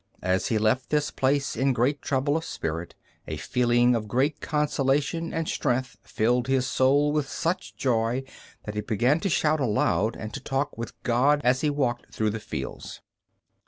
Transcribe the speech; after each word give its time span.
As 0.23 0.47
he 0.47 0.57
left 0.57 0.89
this 0.89 1.11
place 1.11 1.55
in 1.55 1.73
great 1.73 2.01
trouble 2.01 2.35
of 2.35 2.43
spirit, 2.43 2.95
a 3.27 3.37
feeling 3.37 3.93
of 3.93 4.07
great 4.07 4.41
consolation 4.41 5.31
and 5.31 5.47
strength 5.47 5.95
filled 6.01 6.47
his 6.47 6.65
soul 6.65 7.11
with 7.11 7.29
such 7.29 7.75
joy 7.75 8.23
that 8.65 8.73
he 8.73 8.81
began 8.81 9.19
to 9.19 9.29
shout 9.29 9.59
aloud 9.59 10.15
and 10.15 10.33
to 10.33 10.39
talk 10.39 10.75
with 10.75 10.99
God 11.03 11.39
as 11.43 11.61
he 11.61 11.69
walked 11.69 12.11
through 12.15 12.31
the 12.31 12.39
fields. 12.39 12.99